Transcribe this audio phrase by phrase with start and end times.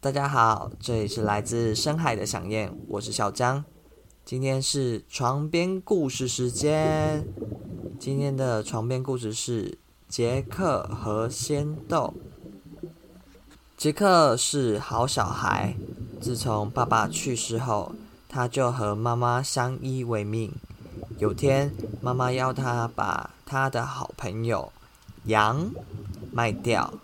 [0.00, 3.64] 大家好，这里是来自深海的响燕，我是小张。
[4.24, 7.26] 今天是床边故事时间。
[7.98, 9.76] 今天的床边故事是
[10.08, 12.14] 杰克和仙豆。
[13.76, 15.74] 杰克是好小孩，
[16.20, 17.92] 自从爸爸去世后，
[18.28, 20.54] 他就和妈妈相依为命。
[21.18, 24.72] 有天，妈妈要他把他的好朋友
[25.24, 25.72] 羊
[26.30, 26.94] 卖掉，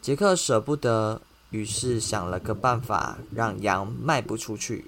[0.00, 1.20] 杰克舍不得。
[1.52, 4.86] 于是想了个办法，让羊卖不出去。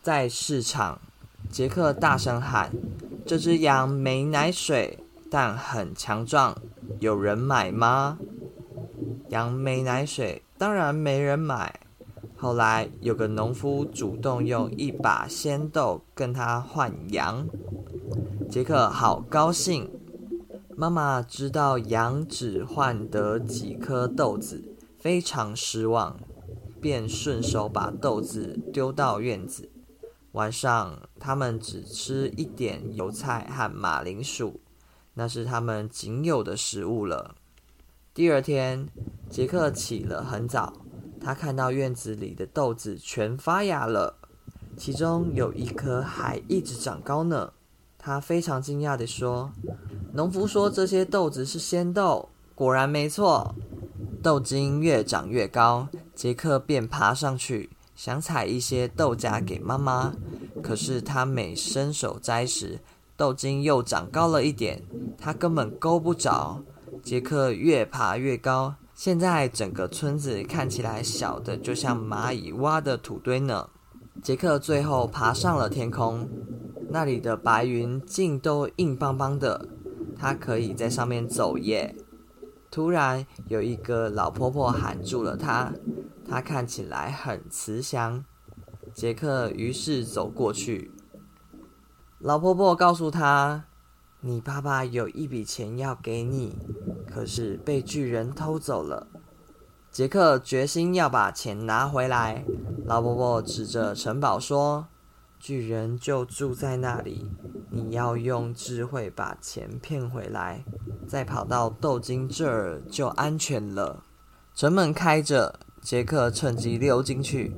[0.00, 0.98] 在市场，
[1.50, 2.70] 杰克大声喊
[3.26, 4.98] ：“这只羊没奶水，
[5.30, 6.56] 但很强壮，
[7.00, 8.18] 有人买吗？”
[9.28, 11.80] 羊没奶水，当然没人买。
[12.36, 17.46] 后来有个农夫主动用一把鲜豆跟他换羊，
[18.48, 19.90] 杰克好高兴。
[20.74, 24.64] 妈妈知道羊只换得几颗豆子。
[25.00, 26.20] 非常失望，
[26.78, 29.70] 便顺手把豆子丢到院子。
[30.32, 34.60] 晚上，他们只吃一点油菜和马铃薯，
[35.14, 37.34] 那是他们仅有的食物了。
[38.12, 38.88] 第二天，
[39.30, 40.74] 杰克起了很早，
[41.18, 44.18] 他看到院子里的豆子全发芽了，
[44.76, 47.54] 其中有一颗还一直长高呢。
[47.96, 49.50] 他非常惊讶地说
[50.12, 53.54] ：“农夫说这些豆子是仙豆，果然没错。”
[54.22, 60.12] 豆茎越长越高，杰克便爬上去，想采一些豆荚给妈妈。
[60.62, 62.80] 可是他每伸手摘时，
[63.16, 64.82] 豆茎又长高了一点，
[65.16, 66.62] 他根本够不着。
[67.02, 73.70] 杰克越爬越高，现在整个村子看起来小的就像蚂蚁挖的土堆呢。
[74.22, 76.28] 杰克最后爬上了天空，
[76.90, 79.66] 那里的白云竟都硬邦邦的，
[80.18, 81.96] 他可以在上面走耶。
[82.70, 85.72] 突然，有一个老婆婆喊住了他。
[86.28, 88.24] 她看起来很慈祥。
[88.94, 90.92] 杰克于是走过去。
[92.20, 93.64] 老婆婆告诉他
[94.20, 96.56] ：“你爸爸有一笔钱要给你，
[97.10, 99.08] 可是被巨人偷走了。”
[99.90, 102.44] 杰克决心要把钱拿回来。
[102.84, 104.86] 老婆婆指着城堡说
[105.40, 107.30] ：“巨人就住在那里。”
[107.72, 110.64] 你要用智慧把钱骗回来，
[111.10, 114.04] 再跑到豆金这儿就安全了。
[114.54, 117.52] 城门开着，杰克趁机溜进去。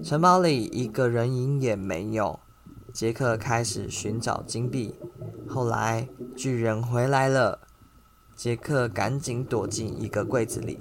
[0.00, 2.38] 城堡里一个人影也没有。
[2.92, 4.94] 杰克开始寻找金币。
[5.48, 7.58] 后来巨人回来了，
[8.36, 10.78] 杰克赶紧躲进一个柜子里。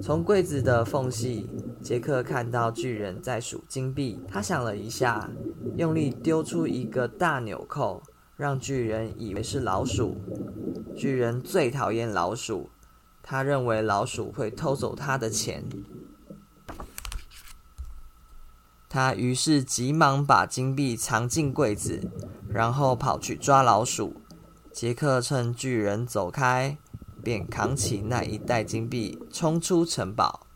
[0.00, 1.50] 从柜子的缝隙，
[1.82, 4.18] 杰克看到巨人在数金币。
[4.26, 5.28] 他想了一下，
[5.76, 8.02] 用力丢出一个大纽扣，
[8.36, 10.20] 让巨人以为是老鼠。
[10.94, 12.68] 巨人最讨厌老鼠，
[13.22, 15.64] 他认为老鼠会偷走他的钱。
[18.88, 22.10] 他于是急忙把金币藏进柜子，
[22.48, 24.20] 然后跑去抓老鼠。
[24.70, 26.76] 杰克趁巨人走开，
[27.22, 30.46] 便扛起那一袋金币，冲出城堡。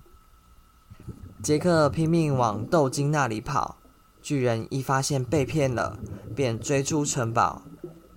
[1.42, 3.78] 杰克拼命往豆金那里跑，
[4.20, 5.98] 巨人一发现被骗了，
[6.36, 7.62] 便追出城堡。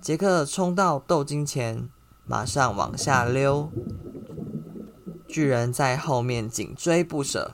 [0.04, 1.88] 杰克冲到豆金前，
[2.26, 3.72] 马上往下溜，
[5.26, 7.54] 巨人在后面紧追不舍。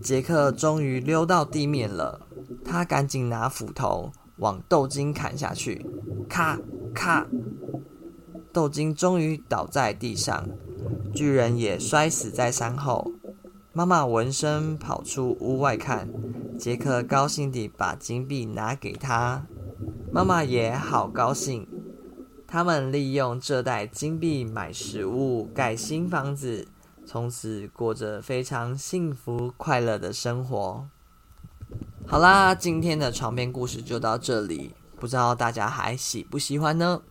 [0.00, 2.28] 杰克终于溜到地面了，
[2.64, 5.84] 他赶紧拿斧头往豆金砍下去，
[6.28, 6.60] 咔
[6.94, 7.26] 咔。
[8.52, 10.48] 豆金终于倒在地上，
[11.12, 13.10] 巨人也摔死在山后。
[13.72, 16.08] 妈妈闻声跑出屋外看，
[16.56, 19.44] 杰克高兴地把金币拿给他，
[20.14, 21.66] 妈妈也好高兴。
[22.46, 26.68] 他们利用这袋金币买食物、盖新房子，
[27.04, 30.86] 从此过着非常幸福快乐的生活。
[32.06, 37.02] 好啦，今天的床边故事就到这里，不知道大家还喜不喜欢呢？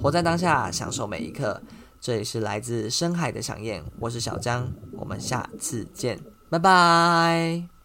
[0.00, 1.60] 活在当下，享受每一刻。
[2.00, 6.18] 这里是来自深海的响燕，我是小江，我们下次见，
[6.48, 7.77] 拜拜。